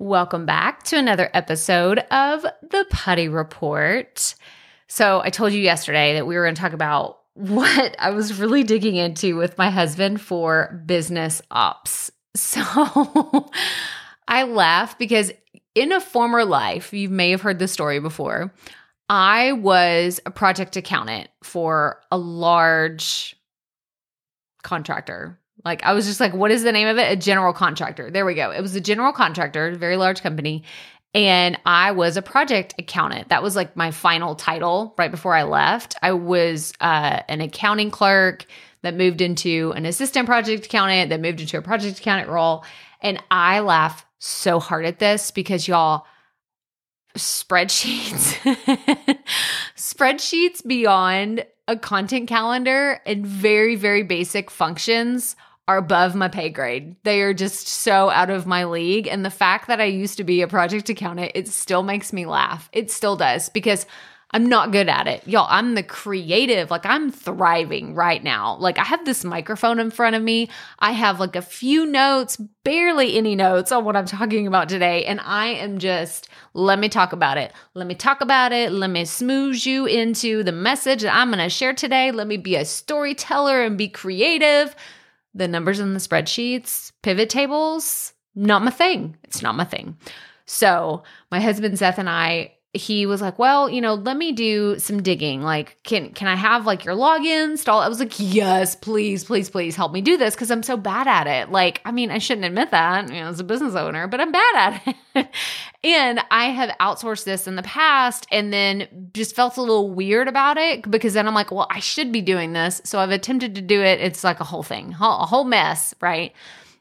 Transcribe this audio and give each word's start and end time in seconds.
Welcome 0.00 0.44
back 0.44 0.82
to 0.84 0.98
another 0.98 1.30
episode 1.34 2.00
of 2.10 2.42
the 2.42 2.84
Proffitt 2.90 3.32
Report. 3.32 4.34
So, 4.88 5.20
I 5.22 5.30
told 5.30 5.52
you 5.52 5.60
yesterday 5.60 6.14
that 6.14 6.26
we 6.26 6.34
were 6.34 6.42
going 6.42 6.56
to 6.56 6.60
talk 6.60 6.72
about 6.72 7.20
what 7.34 7.94
I 8.00 8.10
was 8.10 8.40
really 8.40 8.64
digging 8.64 8.96
into 8.96 9.36
with 9.36 9.56
my 9.56 9.70
husband 9.70 10.20
for 10.20 10.82
business 10.84 11.40
ops. 11.50 12.10
So, 12.36 13.48
I 14.26 14.42
laugh 14.42 14.98
because 14.98 15.30
in 15.76 15.92
a 15.92 16.00
former 16.00 16.44
life, 16.44 16.92
you 16.92 17.08
may 17.08 17.30
have 17.30 17.42
heard 17.42 17.60
this 17.60 17.70
story 17.70 18.00
before. 18.00 18.52
I 19.08 19.52
was 19.52 20.18
a 20.26 20.32
project 20.32 20.76
accountant 20.76 21.28
for 21.44 22.00
a 22.10 22.18
large 22.18 23.36
contractor, 24.64 25.38
like 25.64 25.82
I 25.82 25.92
was 25.92 26.06
just 26.06 26.20
like, 26.20 26.34
what 26.34 26.50
is 26.50 26.62
the 26.62 26.72
name 26.72 26.88
of 26.88 26.98
it? 26.98 27.10
A 27.10 27.16
general 27.16 27.52
contractor. 27.52 28.10
There 28.10 28.26
we 28.26 28.34
go. 28.34 28.50
It 28.50 28.60
was 28.60 28.74
a 28.76 28.80
general 28.80 29.12
contractor, 29.12 29.74
very 29.76 29.96
large 29.96 30.22
company. 30.22 30.64
And 31.14 31.58
I 31.64 31.92
was 31.92 32.16
a 32.16 32.22
project 32.22 32.74
accountant. 32.78 33.28
That 33.28 33.42
was 33.42 33.54
like 33.54 33.76
my 33.76 33.92
final 33.92 34.34
title 34.34 34.94
right 34.98 35.10
before 35.10 35.34
I 35.34 35.44
left. 35.44 35.94
I 36.02 36.12
was 36.12 36.72
uh, 36.80 37.20
an 37.28 37.40
accounting 37.40 37.90
clerk 37.90 38.46
that 38.82 38.96
moved 38.96 39.20
into 39.20 39.72
an 39.76 39.86
assistant 39.86 40.26
project 40.26 40.66
accountant, 40.66 41.10
that 41.10 41.20
moved 41.20 41.40
into 41.40 41.56
a 41.56 41.62
project 41.62 42.00
accountant 42.00 42.28
role. 42.30 42.64
And 43.00 43.22
I 43.30 43.60
laugh 43.60 44.04
so 44.18 44.58
hard 44.58 44.84
at 44.86 44.98
this 44.98 45.30
because 45.30 45.68
y'all, 45.68 46.04
spreadsheets, 47.16 48.36
spreadsheets 49.76 50.66
beyond 50.66 51.46
a 51.68 51.76
content 51.76 52.28
calendar 52.28 53.00
and 53.06 53.24
very, 53.24 53.76
very 53.76 54.02
basic 54.02 54.50
functions 54.50 55.36
are 55.66 55.78
above 55.78 56.14
my 56.14 56.28
pay 56.28 56.50
grade. 56.50 56.96
They 57.04 57.22
are 57.22 57.34
just 57.34 57.68
so 57.68 58.10
out 58.10 58.30
of 58.30 58.46
my 58.46 58.64
league. 58.64 59.06
And 59.06 59.24
the 59.24 59.30
fact 59.30 59.68
that 59.68 59.80
I 59.80 59.84
used 59.84 60.18
to 60.18 60.24
be 60.24 60.42
a 60.42 60.48
project 60.48 60.88
accountant, 60.90 61.32
it 61.34 61.48
still 61.48 61.82
makes 61.82 62.12
me 62.12 62.26
laugh. 62.26 62.68
It 62.72 62.90
still 62.90 63.16
does 63.16 63.48
because 63.48 63.86
I'm 64.30 64.48
not 64.48 64.72
good 64.72 64.88
at 64.88 65.06
it. 65.06 65.26
Y'all, 65.28 65.46
I'm 65.48 65.76
the 65.76 65.82
creative. 65.84 66.68
Like 66.68 66.84
I'm 66.84 67.12
thriving 67.12 67.94
right 67.94 68.22
now. 68.22 68.56
Like 68.56 68.78
I 68.78 68.82
have 68.82 69.04
this 69.04 69.24
microphone 69.24 69.78
in 69.78 69.92
front 69.92 70.16
of 70.16 70.22
me. 70.22 70.50
I 70.80 70.90
have 70.90 71.20
like 71.20 71.36
a 71.36 71.40
few 71.40 71.86
notes, 71.86 72.36
barely 72.64 73.16
any 73.16 73.36
notes 73.36 73.70
on 73.70 73.84
what 73.84 73.96
I'm 73.96 74.06
talking 74.06 74.48
about 74.48 74.68
today. 74.68 75.04
And 75.04 75.20
I 75.20 75.46
am 75.46 75.78
just, 75.78 76.28
let 76.52 76.80
me 76.80 76.88
talk 76.88 77.12
about 77.12 77.38
it. 77.38 77.52
Let 77.74 77.86
me 77.86 77.94
talk 77.94 78.20
about 78.20 78.52
it. 78.52 78.72
Let 78.72 78.90
me 78.90 79.04
smooth 79.04 79.64
you 79.64 79.86
into 79.86 80.42
the 80.42 80.52
message 80.52 81.02
that 81.02 81.14
I'm 81.14 81.28
going 81.28 81.38
to 81.38 81.48
share 81.48 81.72
today. 81.72 82.10
Let 82.10 82.26
me 82.26 82.36
be 82.36 82.56
a 82.56 82.64
storyteller 82.64 83.62
and 83.62 83.78
be 83.78 83.88
creative 83.88 84.74
the 85.34 85.48
numbers 85.48 85.80
in 85.80 85.94
the 85.94 86.00
spreadsheets, 86.00 86.92
pivot 87.02 87.28
tables, 87.28 88.12
not 88.34 88.62
my 88.62 88.70
thing. 88.70 89.16
It's 89.24 89.42
not 89.42 89.56
my 89.56 89.64
thing. 89.64 89.96
So, 90.46 91.02
my 91.30 91.40
husband 91.40 91.78
Seth 91.78 91.98
and 91.98 92.08
I 92.08 92.54
he 92.74 93.06
was 93.06 93.22
like, 93.22 93.38
"Well, 93.38 93.70
you 93.70 93.80
know, 93.80 93.94
let 93.94 94.16
me 94.16 94.32
do 94.32 94.78
some 94.80 95.00
digging. 95.00 95.42
Like, 95.42 95.76
can 95.84 96.10
can 96.10 96.26
I 96.26 96.34
have 96.34 96.66
like 96.66 96.84
your 96.84 96.94
login 96.96 97.56
All 97.68 97.80
I 97.80 97.88
was 97.88 98.00
like, 98.00 98.14
"Yes, 98.18 98.74
please, 98.74 99.24
please, 99.24 99.48
please 99.48 99.76
help 99.76 99.92
me 99.92 100.00
do 100.00 100.16
this 100.16 100.34
because 100.34 100.50
I'm 100.50 100.64
so 100.64 100.76
bad 100.76 101.06
at 101.06 101.26
it." 101.28 101.52
Like, 101.52 101.80
I 101.84 101.92
mean, 101.92 102.10
I 102.10 102.18
shouldn't 102.18 102.44
admit 102.44 102.72
that, 102.72 103.08
you 103.08 103.20
know, 103.20 103.28
as 103.28 103.38
a 103.38 103.44
business 103.44 103.74
owner, 103.76 104.08
but 104.08 104.20
I'm 104.20 104.32
bad 104.32 104.56
at 104.56 104.96
it. 105.14 105.28
and 105.84 106.20
I 106.30 106.46
have 106.46 106.70
outsourced 106.80 107.24
this 107.24 107.46
in 107.46 107.54
the 107.54 107.62
past 107.62 108.26
and 108.32 108.52
then 108.52 109.10
just 109.14 109.36
felt 109.36 109.56
a 109.56 109.60
little 109.60 109.90
weird 109.90 110.26
about 110.26 110.56
it 110.58 110.90
because 110.90 111.14
then 111.14 111.28
I'm 111.28 111.34
like, 111.34 111.52
"Well, 111.52 111.68
I 111.70 111.78
should 111.78 112.10
be 112.10 112.22
doing 112.22 112.54
this." 112.54 112.82
So 112.84 112.98
I've 112.98 113.10
attempted 113.10 113.54
to 113.54 113.62
do 113.62 113.80
it. 113.82 114.00
It's 114.00 114.24
like 114.24 114.40
a 114.40 114.44
whole 114.44 114.64
thing, 114.64 114.96
a 115.00 115.26
whole 115.26 115.44
mess, 115.44 115.94
right? 116.00 116.32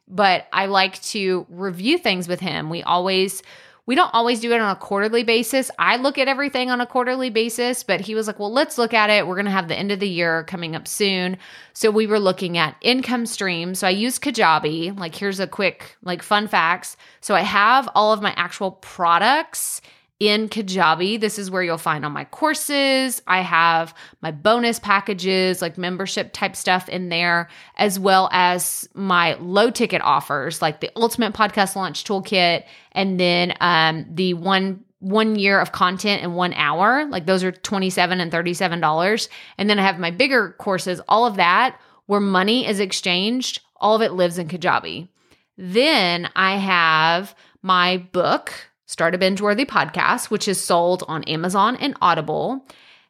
But 0.07 0.47
I 0.51 0.65
like 0.65 1.01
to 1.03 1.45
review 1.49 1.97
things 1.97 2.27
with 2.27 2.39
him. 2.39 2.69
We 2.69 2.81
always 2.83 3.43
we 3.85 3.95
don't 3.95 4.13
always 4.13 4.39
do 4.39 4.53
it 4.53 4.61
on 4.61 4.71
a 4.71 4.79
quarterly 4.79 5.23
basis. 5.23 5.69
I 5.77 5.97
look 5.97 6.17
at 6.17 6.29
everything 6.29 6.71
on 6.71 6.79
a 6.79 6.85
quarterly 6.85 7.29
basis, 7.29 7.83
but 7.83 7.99
he 7.99 8.15
was 8.15 8.27
like, 8.27 8.39
well, 8.39 8.51
let's 8.51 8.77
look 8.77 8.93
at 8.93 9.09
it. 9.09 9.27
We're 9.27 9.35
going 9.35 9.45
to 9.45 9.51
have 9.51 9.67
the 9.67 9.77
end 9.77 9.91
of 9.91 9.99
the 9.99 10.07
year 10.07 10.45
coming 10.45 10.75
up 10.75 10.87
soon. 10.87 11.37
So 11.73 11.91
we 11.91 12.07
were 12.07 12.19
looking 12.19 12.57
at 12.57 12.77
income 12.81 13.25
streams. 13.25 13.79
So 13.79 13.87
I 13.87 13.91
use 13.91 14.19
Kajabi. 14.19 14.97
Like, 14.97 15.15
here's 15.15 15.41
a 15.41 15.47
quick, 15.47 15.97
like, 16.01 16.23
fun 16.23 16.47
facts. 16.47 16.95
So 17.19 17.35
I 17.35 17.41
have 17.41 17.89
all 17.93 18.13
of 18.13 18.21
my 18.21 18.33
actual 18.37 18.71
products 18.71 19.81
in 20.19 20.47
Kajabi. 20.47 21.19
This 21.19 21.37
is 21.37 21.51
where 21.51 21.63
you'll 21.63 21.77
find 21.77 22.05
all 22.05 22.11
my 22.11 22.25
courses. 22.25 23.21
I 23.27 23.41
have 23.41 23.93
my 24.21 24.31
bonus 24.31 24.79
packages, 24.79 25.61
like 25.61 25.77
membership 25.77 26.31
type 26.33 26.55
stuff 26.55 26.87
in 26.87 27.09
there, 27.09 27.49
as 27.75 27.99
well 27.99 28.29
as 28.31 28.87
my 28.93 29.33
low 29.35 29.69
ticket 29.69 30.01
offers, 30.01 30.61
like 30.61 30.79
the 30.79 30.91
Ultimate 30.95 31.33
Podcast 31.33 31.75
Launch 31.75 32.03
Toolkit, 32.03 32.63
and 32.93 33.19
then 33.19 33.53
um, 33.59 34.05
the 34.09 34.33
one 34.33 34.83
one 34.99 35.35
year 35.35 35.59
of 35.59 35.73
content 35.73 36.23
in 36.23 36.33
one 36.33 36.53
hour. 36.53 37.05
Like 37.05 37.25
those 37.25 37.43
are 37.43 37.51
twenty 37.51 37.89
seven 37.89 38.21
and 38.21 38.31
thirty 38.31 38.53
seven 38.53 38.79
dollars. 38.79 39.27
And 39.57 39.69
then 39.69 39.77
I 39.77 39.83
have 39.83 39.99
my 39.99 40.11
bigger 40.11 40.55
courses. 40.59 41.01
All 41.09 41.25
of 41.25 41.35
that 41.35 41.77
where 42.05 42.21
money 42.21 42.65
is 42.65 42.79
exchanged. 42.79 43.59
All 43.75 43.95
of 43.95 44.01
it 44.01 44.13
lives 44.13 44.37
in 44.37 44.47
Kajabi. 44.47 45.09
Then 45.57 46.29
I 46.35 46.55
have 46.55 47.35
my 47.61 47.97
book 47.97 48.53
Start 48.85 49.15
a 49.15 49.17
Binge 49.17 49.41
Worthy 49.41 49.65
podcast, 49.65 50.29
which 50.29 50.47
is 50.47 50.59
sold 50.59 51.03
on 51.07 51.23
Amazon 51.23 51.75
and 51.77 51.95
Audible. 52.01 52.65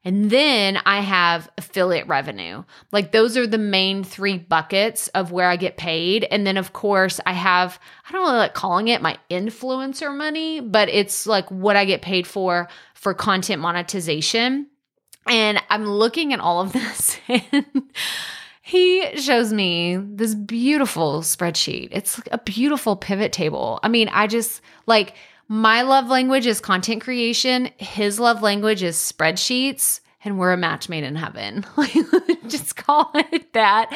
And 0.06 0.30
then 0.30 0.80
I 0.86 1.00
have 1.00 1.50
affiliate 1.58 2.08
revenue. 2.08 2.64
Like 2.92 3.12
those 3.12 3.38
are 3.38 3.48
the 3.48 3.58
main 3.58 4.04
three 4.04 4.38
buckets 4.38 5.08
of 5.10 5.32
where 5.32 5.48
I 5.48 5.56
get 5.56 5.78
paid. 5.78 6.26
And 6.30 6.46
then, 6.46 6.58
of 6.58 6.74
course, 6.74 7.20
I 7.26 7.34
have, 7.34 7.80
I 8.08 8.12
don't 8.12 8.22
really 8.22 8.38
like 8.38 8.54
calling 8.54 8.90
it 8.90 9.02
my 9.02 9.18
influencer 9.32 10.16
money, 10.16 10.60
but 10.60 10.90
it's 10.90 11.26
like 11.26 11.50
what 11.50 11.76
I 11.76 11.86
get 11.86 12.02
paid 12.02 12.28
for 12.28 12.68
for 12.94 13.14
content 13.14 13.62
monetization. 13.62 14.68
And 15.26 15.62
I'm 15.70 15.86
looking 15.86 16.34
at 16.34 16.42
all 16.42 16.62
of 16.62 16.74
this 16.74 17.18
and 17.30 17.66
he 18.62 19.18
shows 19.18 19.52
me 19.52 19.98
this 19.98 20.36
beautiful 20.36 21.22
spreadsheet. 21.22 21.90
It's 21.92 22.22
a 22.32 22.38
beautiful 22.38 22.96
pivot 22.96 23.34
table. 23.34 23.80
I 23.84 23.88
mean, 23.90 24.10
I 24.10 24.28
just 24.28 24.62
like, 24.86 25.16
my 25.48 25.82
love 25.82 26.08
language 26.08 26.46
is 26.46 26.60
content 26.60 27.04
creation. 27.04 27.70
His 27.78 28.20
love 28.20 28.42
language 28.42 28.84
is 28.84 28.96
spreadsheets, 28.96 30.00
and 30.24 30.40
we're 30.40 30.54
a 30.54 30.58
match 30.58 30.90
made 30.90 31.04
in 31.04 31.16
heaven. 31.16 31.66
just 32.48 32.76
call 32.76 33.12
it 33.14 33.54
that 33.54 33.96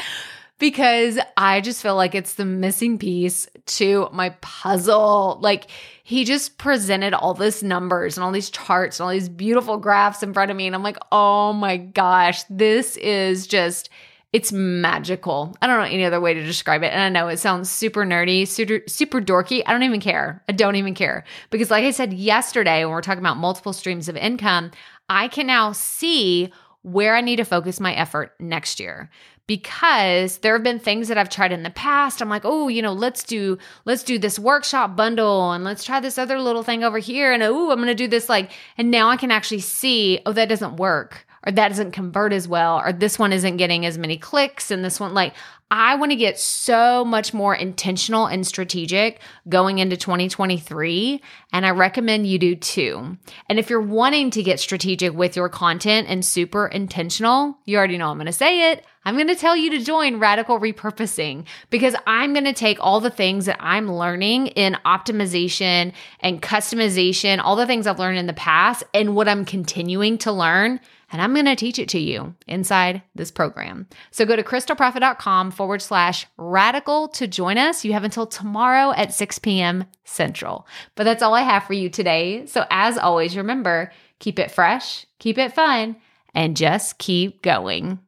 because 0.59 1.19
I 1.35 1.61
just 1.61 1.81
feel 1.81 1.95
like 1.95 2.15
it's 2.15 2.33
the 2.33 2.45
missing 2.45 2.97
piece 2.97 3.47
to 3.65 4.09
my 4.11 4.29
puzzle. 4.41 5.37
Like 5.41 5.69
he 6.03 6.25
just 6.25 6.57
presented 6.57 7.13
all 7.13 7.33
this 7.33 7.61
numbers 7.61 8.17
and 8.17 8.23
all 8.23 8.31
these 8.31 8.49
charts 8.49 8.99
and 8.99 9.05
all 9.05 9.11
these 9.11 9.29
beautiful 9.29 9.77
graphs 9.77 10.23
in 10.23 10.33
front 10.33 10.51
of 10.51 10.57
me 10.57 10.67
and 10.67 10.75
I'm 10.75 10.83
like, 10.83 10.97
"Oh 11.11 11.53
my 11.53 11.77
gosh, 11.77 12.43
this 12.49 12.97
is 12.97 13.47
just 13.47 13.89
it's 14.33 14.51
magical. 14.51 15.55
I 15.61 15.67
don't 15.67 15.77
know 15.77 15.85
any 15.85 16.03
other 16.03 16.19
way 16.19 16.33
to 16.33 16.43
describe 16.43 16.83
it. 16.83 16.91
And 16.91 17.01
I 17.01 17.09
know 17.09 17.29
it 17.29 17.37
sounds 17.37 17.69
super 17.69 18.05
nerdy, 18.05 18.47
super, 18.47 18.81
super 18.87 19.21
dorky. 19.21 19.63
I 19.65 19.71
don't 19.71 19.83
even 19.83 20.01
care. 20.01 20.43
I 20.49 20.51
don't 20.51 20.75
even 20.75 20.93
care. 20.93 21.23
Because, 21.49 21.71
like 21.71 21.85
I 21.85 21.91
said 21.91 22.13
yesterday, 22.13 22.83
when 22.83 22.93
we're 22.93 23.01
talking 23.01 23.19
about 23.19 23.37
multiple 23.37 23.73
streams 23.73 24.09
of 24.09 24.17
income, 24.17 24.71
I 25.09 25.29
can 25.29 25.47
now 25.47 25.71
see 25.71 26.51
where 26.81 27.15
I 27.15 27.21
need 27.21 27.37
to 27.37 27.45
focus 27.45 27.79
my 27.79 27.93
effort 27.93 28.33
next 28.39 28.79
year 28.79 29.09
because 29.47 30.39
there 30.39 30.53
have 30.53 30.63
been 30.63 30.79
things 30.79 31.07
that 31.07 31.17
I've 31.17 31.29
tried 31.29 31.53
in 31.53 31.63
the 31.63 31.69
past. 31.69 32.21
I'm 32.21 32.29
like, 32.29 32.43
oh, 32.43 32.67
you 32.67 32.81
know, 32.81 32.93
let's 32.93 33.23
do 33.23 33.57
let's 33.85 34.03
do 34.03 34.19
this 34.19 34.37
workshop 34.37 34.95
bundle 34.95 35.51
and 35.51 35.63
let's 35.63 35.83
try 35.83 35.99
this 35.99 36.17
other 36.17 36.39
little 36.39 36.63
thing 36.63 36.83
over 36.83 36.99
here 36.99 37.31
and 37.31 37.41
oh, 37.43 37.71
I'm 37.71 37.77
going 37.77 37.87
to 37.87 37.95
do 37.95 38.07
this 38.07 38.29
like 38.29 38.51
and 38.77 38.91
now 38.91 39.09
I 39.09 39.17
can 39.17 39.31
actually 39.31 39.61
see, 39.61 40.19
oh, 40.25 40.33
that 40.33 40.49
doesn't 40.49 40.75
work 40.75 41.26
or 41.47 41.51
that 41.51 41.69
doesn't 41.69 41.91
convert 41.91 42.33
as 42.33 42.45
well, 42.45 42.81
or 42.83 42.91
this 42.91 43.17
one 43.17 43.31
isn't 43.31 43.55
getting 43.55 43.85
as 43.85 43.97
many 43.97 44.17
clicks, 44.17 44.69
and 44.69 44.83
this 44.83 44.99
one, 44.99 45.13
like, 45.13 45.33
I 45.69 45.95
want 45.95 46.11
to 46.11 46.15
get 46.15 46.39
so 46.39 47.03
much 47.03 47.33
more 47.33 47.53
intentional 47.53 48.25
and 48.25 48.47
strategic 48.47 49.19
going 49.49 49.79
into 49.79 49.97
2023. 49.97 51.21
And 51.51 51.65
I 51.65 51.71
recommend 51.71 52.25
you 52.25 52.39
do 52.39 52.55
too. 52.55 53.17
And 53.49 53.59
if 53.59 53.69
you're 53.69 53.81
wanting 53.81 54.31
to 54.31 54.43
get 54.43 54.61
strategic 54.61 55.13
with 55.13 55.35
your 55.35 55.49
content 55.49 56.07
and 56.07 56.23
super 56.23 56.67
intentional, 56.67 57.57
you 57.65 57.77
already 57.77 57.97
know 57.97 58.09
I'm 58.09 58.17
going 58.17 58.27
to 58.27 58.31
say 58.31 58.71
it. 58.71 58.85
I'm 59.03 59.15
going 59.15 59.27
to 59.27 59.35
tell 59.35 59.55
you 59.55 59.69
to 59.71 59.83
join 59.83 60.19
Radical 60.19 60.59
Repurposing 60.59 61.45
because 61.69 61.95
I'm 62.05 62.33
going 62.33 62.45
to 62.45 62.53
take 62.53 62.77
all 62.79 62.99
the 62.99 63.09
things 63.09 63.45
that 63.45 63.57
I'm 63.59 63.91
learning 63.91 64.47
in 64.47 64.77
optimization 64.85 65.93
and 66.21 66.41
customization, 66.41 67.39
all 67.41 67.55
the 67.55 67.65
things 67.65 67.87
I've 67.87 67.99
learned 67.99 68.19
in 68.19 68.27
the 68.27 68.33
past, 68.33 68.83
and 68.93 69.15
what 69.15 69.29
I'm 69.29 69.45
continuing 69.45 70.17
to 70.19 70.31
learn 70.31 70.79
and 71.11 71.21
I'm 71.21 71.33
going 71.33 71.45
to 71.45 71.55
teach 71.55 71.79
it 71.79 71.89
to 71.89 71.99
you 71.99 72.35
inside 72.47 73.01
this 73.15 73.31
program. 73.31 73.87
So 74.11 74.25
go 74.25 74.35
to 74.35 74.43
krystalproffitt.com 74.43 75.51
forward 75.57 75.81
slash 75.81 76.25
radical 76.37 77.09
to 77.09 77.27
join 77.27 77.57
us. 77.57 77.83
You 77.83 77.93
have 77.93 78.03
until 78.05 78.27
tomorrow 78.27 78.93
at 78.95 79.13
6 79.13 79.39
p.m. 79.39 79.85
Central. 80.05 80.67
But 80.95 81.03
that's 81.03 81.21
all 81.21 81.33
I 81.33 81.41
have 81.41 81.63
for 81.63 81.73
you 81.73 81.89
today. 81.89 82.45
So 82.45 82.65
as 82.69 82.97
always, 82.97 83.35
remember, 83.35 83.91
keep 84.19 84.39
it 84.39 84.51
fresh, 84.51 85.05
keep 85.19 85.37
it 85.37 85.53
fun, 85.53 85.97
and 86.33 86.55
just 86.55 86.99
keep 86.99 87.41
going. 87.41 87.99